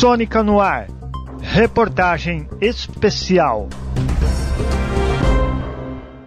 Sônica 0.00 0.42
no 0.42 0.62
ar. 0.62 0.86
Reportagem 1.42 2.48
especial. 2.58 3.68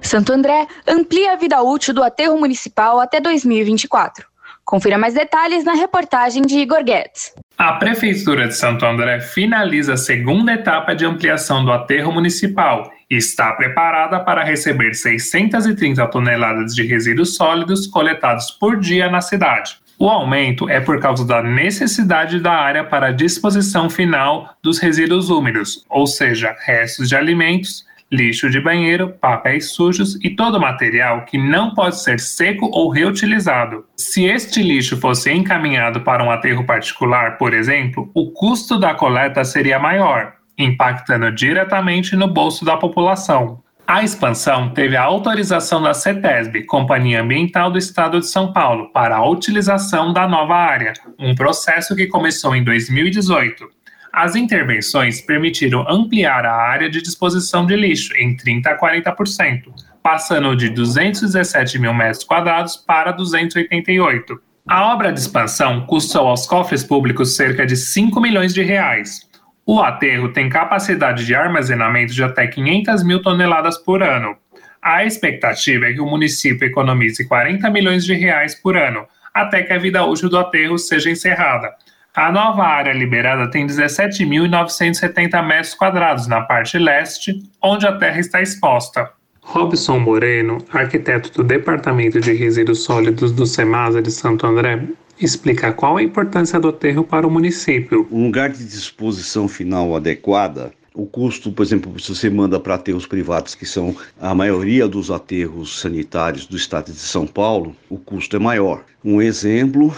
Santo 0.00 0.32
André 0.32 0.66
amplia 0.86 1.34
a 1.34 1.36
vida 1.36 1.60
útil 1.60 1.92
do 1.92 2.02
aterro 2.02 2.38
municipal 2.38 2.98
até 2.98 3.20
2024. 3.20 4.26
Confira 4.64 4.96
mais 4.96 5.12
detalhes 5.12 5.66
na 5.66 5.74
reportagem 5.74 6.46
de 6.46 6.60
Igor 6.60 6.82
Guedes. 6.82 7.34
A 7.58 7.74
Prefeitura 7.74 8.48
de 8.48 8.56
Santo 8.56 8.86
André 8.86 9.20
finaliza 9.20 9.92
a 9.92 9.98
segunda 9.98 10.54
etapa 10.54 10.96
de 10.96 11.04
ampliação 11.04 11.62
do 11.62 11.70
aterro 11.70 12.10
municipal 12.10 12.90
e 13.10 13.16
está 13.16 13.52
preparada 13.52 14.18
para 14.20 14.42
receber 14.42 14.94
630 14.94 16.06
toneladas 16.06 16.74
de 16.74 16.86
resíduos 16.86 17.36
sólidos 17.36 17.86
coletados 17.86 18.50
por 18.50 18.80
dia 18.80 19.10
na 19.10 19.20
cidade. 19.20 19.78
O 20.00 20.08
aumento 20.08 20.68
é 20.68 20.78
por 20.78 21.00
causa 21.00 21.26
da 21.26 21.42
necessidade 21.42 22.38
da 22.38 22.52
área 22.52 22.84
para 22.84 23.08
a 23.08 23.12
disposição 23.12 23.90
final 23.90 24.54
dos 24.62 24.78
resíduos 24.78 25.28
úmidos, 25.28 25.84
ou 25.90 26.06
seja, 26.06 26.54
restos 26.64 27.08
de 27.08 27.16
alimentos, 27.16 27.84
lixo 28.10 28.48
de 28.48 28.60
banheiro, 28.60 29.12
papéis 29.20 29.72
sujos 29.72 30.16
e 30.24 30.30
todo 30.30 30.60
material 30.60 31.24
que 31.24 31.36
não 31.36 31.74
pode 31.74 32.00
ser 32.00 32.20
seco 32.20 32.70
ou 32.72 32.90
reutilizado. 32.90 33.84
Se 33.96 34.24
este 34.24 34.62
lixo 34.62 34.96
fosse 34.96 35.32
encaminhado 35.32 36.02
para 36.02 36.22
um 36.22 36.30
aterro 36.30 36.64
particular, 36.64 37.36
por 37.36 37.52
exemplo, 37.52 38.08
o 38.14 38.30
custo 38.30 38.78
da 38.78 38.94
coleta 38.94 39.44
seria 39.44 39.80
maior, 39.80 40.34
impactando 40.56 41.32
diretamente 41.32 42.14
no 42.14 42.28
bolso 42.28 42.64
da 42.64 42.76
população. 42.76 43.64
A 43.88 44.04
expansão 44.04 44.68
teve 44.68 44.98
a 44.98 45.02
autorização 45.02 45.80
da 45.80 45.94
CETESB, 45.94 46.64
Companhia 46.64 47.22
Ambiental 47.22 47.70
do 47.70 47.78
Estado 47.78 48.20
de 48.20 48.26
São 48.26 48.52
Paulo, 48.52 48.92
para 48.92 49.16
a 49.16 49.26
utilização 49.26 50.12
da 50.12 50.28
nova 50.28 50.54
área, 50.56 50.92
um 51.18 51.34
processo 51.34 51.96
que 51.96 52.06
começou 52.06 52.54
em 52.54 52.62
2018. 52.62 53.66
As 54.12 54.36
intervenções 54.36 55.22
permitiram 55.22 55.86
ampliar 55.88 56.44
a 56.44 56.54
área 56.54 56.90
de 56.90 57.00
disposição 57.00 57.64
de 57.64 57.76
lixo 57.76 58.14
em 58.14 58.36
30% 58.36 58.66
a 58.66 58.78
40%, 58.78 59.72
passando 60.02 60.54
de 60.54 60.68
217 60.68 61.78
mil 61.78 61.94
metros 61.94 62.24
quadrados 62.24 62.76
para 62.76 63.10
288. 63.10 64.38
A 64.68 64.92
obra 64.92 65.10
de 65.10 65.18
expansão 65.18 65.86
custou 65.86 66.28
aos 66.28 66.46
cofres 66.46 66.84
públicos 66.84 67.36
cerca 67.36 67.64
de 67.64 67.74
5 67.74 68.20
milhões 68.20 68.52
de 68.52 68.62
reais. 68.62 69.26
O 69.70 69.82
aterro 69.82 70.30
tem 70.30 70.48
capacidade 70.48 71.26
de 71.26 71.34
armazenamento 71.34 72.14
de 72.14 72.24
até 72.24 72.46
500 72.46 73.04
mil 73.04 73.20
toneladas 73.20 73.76
por 73.76 74.02
ano. 74.02 74.34
A 74.80 75.04
expectativa 75.04 75.84
é 75.84 75.92
que 75.92 76.00
o 76.00 76.06
município 76.06 76.66
economize 76.66 77.28
40 77.28 77.68
milhões 77.68 78.02
de 78.02 78.14
reais 78.14 78.54
por 78.54 78.78
ano, 78.78 79.04
até 79.34 79.62
que 79.62 79.70
a 79.70 79.78
vida 79.78 80.02
útil 80.06 80.30
do 80.30 80.38
aterro 80.38 80.78
seja 80.78 81.10
encerrada. 81.10 81.70
A 82.16 82.32
nova 82.32 82.64
área 82.64 82.94
liberada 82.94 83.50
tem 83.50 83.66
17.970 83.66 85.46
metros 85.46 85.74
quadrados 85.74 86.26
na 86.26 86.40
parte 86.40 86.78
leste, 86.78 87.42
onde 87.62 87.86
a 87.86 87.92
terra 87.92 88.20
está 88.20 88.40
exposta. 88.40 89.10
Robson 89.42 89.98
Moreno, 89.98 90.64
arquiteto 90.72 91.30
do 91.30 91.44
Departamento 91.44 92.18
de 92.18 92.32
Resíduos 92.32 92.84
Sólidos 92.84 93.32
do 93.32 93.44
SEMASA 93.44 94.00
de 94.00 94.10
Santo 94.10 94.46
André, 94.46 94.80
explica 95.20 95.72
qual 95.72 95.96
a 95.96 96.02
importância 96.02 96.58
do 96.58 96.68
aterro 96.68 97.04
para 97.04 97.26
o 97.26 97.30
município. 97.30 98.06
Um 98.10 98.26
lugar 98.26 98.50
de 98.50 98.64
disposição 98.64 99.48
final 99.48 99.94
adequada 99.94 100.72
o 100.98 101.06
custo, 101.06 101.52
por 101.52 101.62
exemplo, 101.62 102.00
se 102.00 102.12
você 102.12 102.28
manda 102.28 102.58
para 102.58 102.74
aterros 102.74 103.06
privados, 103.06 103.54
que 103.54 103.64
são 103.64 103.94
a 104.20 104.34
maioria 104.34 104.88
dos 104.88 105.12
aterros 105.12 105.80
sanitários 105.80 106.44
do 106.44 106.56
estado 106.56 106.86
de 106.86 106.98
São 106.98 107.24
Paulo, 107.24 107.76
o 107.88 107.96
custo 107.96 108.34
é 108.34 108.38
maior. 108.40 108.84
Um 109.04 109.22
exemplo 109.22 109.94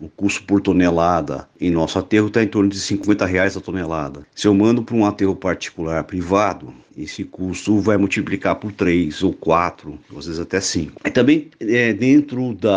o 0.00 0.08
custo 0.08 0.42
por 0.44 0.60
tonelada 0.60 1.48
em 1.60 1.70
nosso 1.70 1.98
aterro 1.98 2.28
está 2.28 2.42
em 2.42 2.48
torno 2.48 2.70
de 2.70 2.80
50 2.80 3.26
reais 3.26 3.56
a 3.56 3.60
tonelada. 3.60 4.26
Se 4.34 4.48
eu 4.48 4.54
mando 4.54 4.82
para 4.82 4.96
um 4.96 5.04
aterro 5.04 5.36
particular 5.36 6.02
privado, 6.04 6.72
esse 6.96 7.24
custo 7.24 7.78
vai 7.78 7.96
multiplicar 7.96 8.56
por 8.56 8.72
3 8.72 9.22
ou 9.22 9.32
4, 9.32 9.98
às 10.16 10.26
vezes 10.26 10.40
até 10.40 10.60
5. 10.60 11.00
E 11.04 11.10
também 11.10 11.50
é, 11.60 11.92
dentro 11.92 12.54
do 12.54 12.68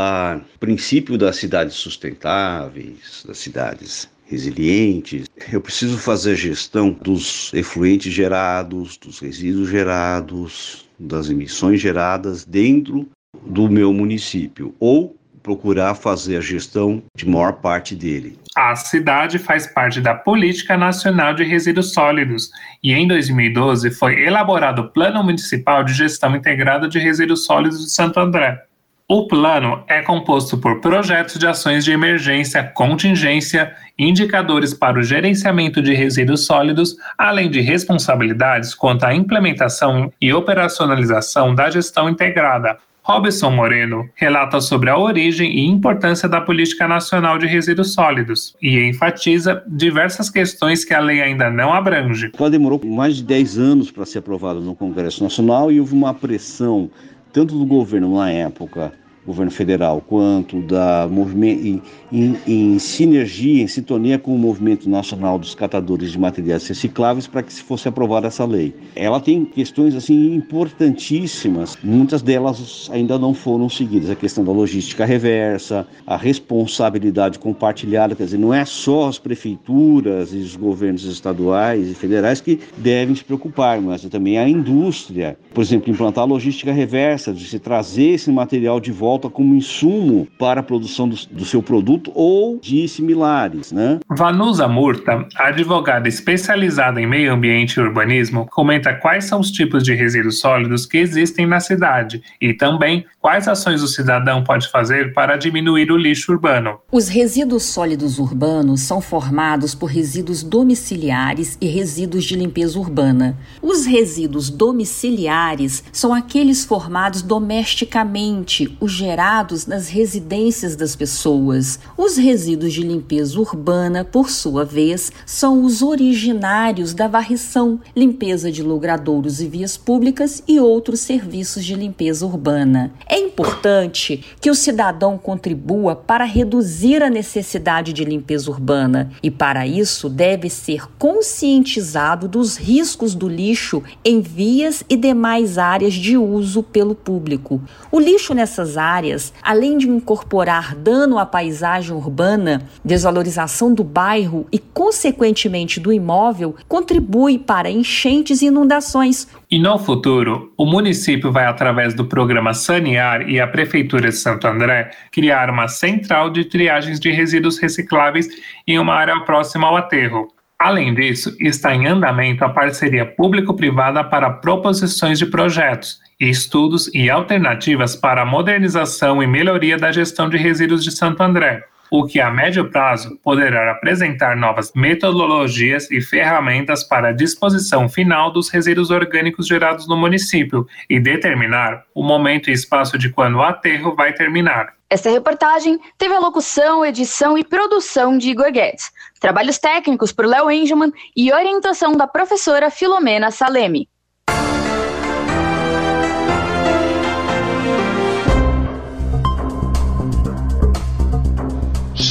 princípio 0.59 1.18
das 1.18 1.38
cidades 1.38 1.75
sustentáveis, 1.75 3.24
das 3.28 3.38
cidades 3.38 4.09
resilientes. 4.26 5.26
Eu 5.52 5.62
preciso 5.62 5.97
fazer 5.97 6.36
gestão 6.36 6.92
dos 6.92 7.53
efluentes 7.53 8.14
gerados, 8.14 8.97
dos 8.97 9.20
resíduos 9.20 9.70
gerados, 9.70 10.88
das 10.97 11.30
emissões 11.30 11.81
geradas 11.81 12.46
dentro 12.46 13.08
do 13.46 13.70
meu 13.70 13.94
município 13.94 14.74
ou 14.80 15.16
procurar 15.44 15.94
fazer 15.94 16.38
a 16.38 16.42
gestão 16.42 17.04
de 17.16 17.28
maior 17.28 17.54
parte 17.54 17.94
dele. 17.94 18.40
A 18.56 18.76
cidade 18.76 19.38
faz 19.38 19.68
parte 19.68 20.00
da 20.00 20.16
Política 20.16 20.78
Nacional 20.78 21.34
de 21.34 21.44
Resíduos 21.44 21.94
Sólidos 21.94 22.50
e 22.81 22.94
em 22.94 23.06
2012 23.08 23.92
foi 23.92 24.24
elaborado 24.26 24.84
o 24.84 24.90
Plano 24.90 25.22
Municipal 25.22 25.84
de 25.84 25.94
Gestão 25.94 26.36
Integrada 26.36 26.88
de 26.88 26.98
Resíduos 26.98 27.46
Sólidos 27.46 27.84
de 27.84 27.92
Santo 27.92 28.20
André. 28.20 28.64
O 29.06 29.28
plano 29.28 29.84
é 29.88 30.02
composto 30.02 30.58
por 30.58 30.80
projetos 30.80 31.38
de 31.38 31.46
ações 31.46 31.84
de 31.84 31.92
emergência, 31.92 32.64
contingência, 32.64 33.76
indicadores 34.00 34.74
para 34.74 34.98
o 34.98 35.03
gerenciamento 35.03 35.82
de 35.82 35.94
resíduos 35.94 36.46
sólidos, 36.46 36.96
além 37.18 37.52
de 37.52 37.59
responsabilidades 37.59 38.74
quanto 38.74 39.03
à 39.03 39.14
implementação 39.14 40.12
e 40.22 40.34
operacionalização 40.34 41.53
da 41.53 41.70
gestão 41.70 42.09
integrada, 42.09 42.78
Robson 43.06 43.52
Moreno 43.52 44.09
relata 44.16 44.62
sobre 44.62 44.90
a 44.90 44.97
origem 44.97 45.52
e 45.52 45.66
importância 45.66 46.30
da 46.30 46.40
Política 46.40 46.88
Nacional 46.88 47.38
de 47.38 47.46
Resíduos 47.46 47.94
Sólidos 47.94 48.56
e 48.62 48.80
enfatiza 48.80 49.62
diversas 49.68 50.30
questões 50.30 50.86
que 50.86 50.94
a 50.94 51.02
lei 51.02 51.22
ainda 51.22 51.50
não 51.50 51.74
abrange. 51.74 52.31
Ela 52.40 52.50
demorou 52.50 52.80
mais 52.86 53.18
de 53.18 53.24
10 53.24 53.58
anos 53.58 53.91
para 53.91 54.06
ser 54.06 54.19
aprovada 54.19 54.62
no 54.62 54.74
Congresso 54.74 55.22
Nacional 55.22 55.69
e 55.69 55.81
houve 55.81 55.94
uma 55.94 56.14
pressão 56.14 56.90
tanto 57.34 57.59
do 57.59 57.66
governo 57.66 58.16
na 58.16 58.31
época 58.31 58.94
governo 59.25 59.51
federal, 59.51 60.01
quanto 60.06 60.61
da 60.61 61.07
movimento 61.09 61.81
em, 62.11 62.38
em, 62.45 62.79
sinergia, 62.79 63.63
em 63.63 63.67
sintonia 63.67 64.19
com 64.19 64.35
o 64.35 64.38
movimento 64.38 64.89
nacional 64.89 65.39
dos 65.39 65.56
catadores 65.56 66.11
de 66.11 66.19
materiais 66.19 66.67
recicláveis 66.67 67.25
para 67.25 67.41
que 67.41 67.53
se 67.53 67.63
fosse 67.63 67.88
aprovada 67.88 68.28
essa 68.28 68.45
lei. 68.45 68.73
Ela 68.95 69.19
tem 69.19 69.45
questões 69.45 69.95
assim 69.95 70.35
importantíssimas, 70.35 71.78
muitas 71.84 72.22
delas 72.22 72.89
ainda 72.91 73.17
não 73.17 73.34
foram 73.34 73.69
seguidas. 73.69 74.09
A 74.09 74.16
questão 74.16 74.44
da 74.44 74.51
logística 74.51 75.06
reversa, 75.06 75.88
a 76.05 76.17
responsabilidade 76.17 77.40
compartilhada, 77.40 78.16
quer 78.16 78.25
dizer, 78.25 78.38
não 78.38 78.53
é 78.53 78.66
só 78.66 79.07
as 79.07 79.17
prefeituras 79.17 80.34
e 80.34 80.38
os 80.38 80.55
governos 80.55 81.05
estaduais 81.05 81.90
e 81.90 81.94
federais 81.94 82.41
que 82.41 82.59
devem 82.78 83.16
se 83.16 83.23
preocupar, 83.23 83.81
mas 83.81 84.03
também 84.05 84.38
a 84.38 84.47
indústria. 84.47 85.38
Por 85.53 85.61
exemplo, 85.61 85.91
implantar 85.91 86.23
a 86.23 86.28
logística 86.28 86.72
reversa, 86.72 87.34
de 87.34 87.45
se 87.45 87.57
trazer 87.57 88.11
esse 88.11 88.31
material 88.31 88.79
de 88.79 88.91
volta 88.91 89.12
volta 89.13 89.29
como 89.29 89.53
insumo 89.53 90.28
para 90.40 90.62
a 90.62 90.63
produção 90.63 91.07
do, 91.07 91.16
do 91.31 91.46
seu 91.46 91.62
produto 91.62 92.12
ou 92.16 92.59
de 92.59 92.88
similares. 92.88 93.72
Né? 93.72 94.00
Vanusa 94.09 94.68
Murta, 94.68 95.28
advogada 95.35 96.07
especializada 96.07 97.00
em 97.00 97.06
meio 97.06 97.31
ambiente 97.31 97.75
e 97.75 97.79
urbanismo, 97.79 98.47
comenta 98.50 98.91
quais 98.96 99.25
são 99.25 99.40
os 99.40 99.52
tipos 99.52 99.84
de 99.84 99.94
resíduos 99.94 100.40
sólidos 100.40 100.88
que 100.88 100.97
existem 100.97 101.46
na 101.46 101.59
cidade 101.59 102.23
e 102.41 102.53
também 102.53 103.06
quais 103.22 103.47
ações 103.47 103.84
o 103.84 103.88
cidadão 103.88 104.44
pode 104.44 104.68
fazer 104.69 105.13
para 105.13 105.38
diminuir 105.38 105.91
o 105.91 105.97
lixo 105.97 106.31
urbano. 106.31 106.79
Os 106.91 107.07
resíduos 107.07 107.63
sólidos 107.63 108.18
urbanos 108.18 108.81
são 108.81 109.00
formados 109.00 109.75
por 109.75 109.91
resíduos 109.91 110.41
domiciliares 110.41 111.56
e 111.62 111.68
resíduos 111.68 112.25
de 112.25 112.35
limpeza 112.35 112.79
urbana. 112.79 113.38
Os 113.62 113.85
resíduos 113.85 114.50
domiciliares 114.50 115.84
são 115.91 116.13
aqueles 116.13 116.66
formados 116.66 117.22
domesticamente, 117.22 118.76
os 118.82 119.03
gerados 119.03 119.67
nas 119.67 119.90
residências 119.90 120.78
das 120.78 120.96
pessoas. 120.96 121.78
Os 121.97 122.16
resíduos 122.16 122.72
de 122.72 122.82
limpeza 122.82 123.38
urbana, 123.38 124.05
por 124.05 124.29
sua 124.29 124.64
vez, 124.64 125.11
são 125.26 125.66
os 125.66 125.82
originários 125.82 126.94
da 126.94 127.05
varrição, 127.05 127.82
limpeza 127.94 128.50
de 128.50 128.64
logradouros 128.64 129.41
e 129.41 129.47
vias 129.47 129.76
públicas 129.76 130.41
e 130.47 130.58
outros 130.58 131.02
serviços 131.02 131.66
de 131.66 131.76
limpeza 131.76 132.26
urbana. 132.26 132.94
É 133.05 133.20
importante 133.34 134.24
que 134.40 134.52
o 134.52 134.56
cidadão 134.56 135.18
contribua 135.18 135.96
para 135.96 136.24
reduzir 136.24 137.02
a 137.02 137.09
necessidade 137.09 137.91
de 137.91 138.06
limpeza 138.06 138.52
urbana 138.52 139.12
e, 139.24 139.32
para 139.32 139.66
isso, 139.66 140.08
deve 140.08 140.50
ser 140.50 140.88
conscientizado 141.00 142.28
dos 142.28 142.56
riscos 142.56 143.16
do 143.16 143.28
lixo 143.28 143.82
em 144.06 144.22
vias 144.22 144.84
e 144.88 144.96
demais 144.96 145.58
áreas 145.58 145.96
de 145.96 146.16
uso 146.16 146.62
pelo 146.62 146.94
público. 146.94 147.59
O 147.91 148.00
lixo 148.00 148.34
nessas 148.34 148.78
áreas 148.78 149.34
além 149.41 149.78
de 149.78 149.90
incorporar 149.90 150.76
dano 150.76 151.18
à 151.18 151.26
paisagem 151.26 151.96
urbana, 151.96 152.64
desvalorização 152.86 153.74
do 153.74 153.84
bairro 153.84 154.46
e, 154.52 154.59
consequentemente, 154.84 155.80
do 155.80 155.94
imóvel, 155.94 156.58
contribui 156.68 157.40
para 157.40 157.72
enchentes 157.72 158.41
e 158.41 158.47
inundações. 158.47 159.30
E 159.50 159.58
no 159.58 159.80
futuro, 159.80 160.52
o 160.58 160.66
município 160.66 161.32
vai, 161.32 161.46
através 161.46 161.94
do 161.94 162.03
programa 162.03 162.53
Sanear, 162.53 163.30
e 163.30 163.40
a 163.40 163.47
Prefeitura 163.47 164.09
de 164.09 164.16
Santo 164.18 164.46
André 164.46 164.91
criaram 165.09 165.53
uma 165.53 165.70
central 165.70 166.30
de 166.30 166.44
triagens 166.44 167.00
de 167.00 167.09
resíduos 167.12 167.58
recicláveis 167.59 168.28
em 168.68 168.78
uma 168.78 168.94
área 168.94 169.18
próxima 169.22 169.68
ao 169.68 169.78
aterro. 169.78 170.28
Além 170.59 170.94
disso, 170.94 171.34
está 171.40 171.74
em 171.74 171.88
andamento 171.88 172.44
a 172.44 172.50
parceria 172.50 173.06
público-privada 173.06 174.03
para 174.03 174.32
proposições 174.32 175.18
de 175.18 175.26
projetos, 175.26 175.97
estudos 176.20 176.94
e 176.94 177.09
alternativas 177.09 177.96
para 177.96 178.24
a 178.24 178.26
modernização 178.26 179.24
e 179.24 179.28
melhoria 179.28 179.78
da 179.78 179.94
gestão 179.94 180.29
de 180.29 180.36
resíduos 180.36 180.84
de 180.84 180.91
Santo 180.91 181.24
André 181.24 181.64
o 181.95 182.07
que 182.07 182.19
a 182.19 182.31
médio 182.31 182.72
prazo 182.72 183.19
poderá 183.22 183.69
apresentar 183.69 184.35
novas 184.35 184.72
metodologias 184.73 185.91
e 185.91 186.01
ferramentas 186.01 186.84
para 186.84 187.09
a 187.09 187.11
disposição 187.11 187.87
final 187.87 188.34
dos 188.34 188.49
resíduos 188.49 188.90
orgânicos 188.90 189.45
gerados 189.45 189.87
no 189.87 189.95
município 189.95 190.66
e 190.90 190.99
determinar 190.99 191.84
o 191.93 192.01
momento 192.01 192.49
e 192.49 192.53
espaço 192.53 192.97
de 192.97 193.11
quando 193.11 193.35
o 193.35 193.43
aterro 193.43 193.95
vai 193.95 194.11
terminar. 194.11 194.73
Esta 194.90 195.11
reportagem 195.11 195.79
teve 195.95 196.16
a 196.16 196.19
locução, 196.19 196.84
edição 196.84 197.37
e 197.37 197.43
produção 197.43 198.17
de 198.17 198.31
Igor 198.31 198.51
Guedes, 198.51 198.91
trabalhos 199.19 199.59
técnicos 199.59 200.11
por 200.11 200.25
Léo 200.25 200.49
Engelman 200.49 200.91
e 201.16 201.31
orientação 201.31 201.95
da 201.95 202.07
professora 202.07 202.72
Filomena 202.72 203.29
Salemi. 203.29 203.87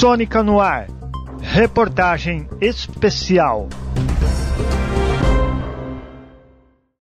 Sônica 0.03 0.43
no 0.43 0.59
ar. 0.59 0.89
Reportagem 1.41 2.49
especial. 2.61 3.69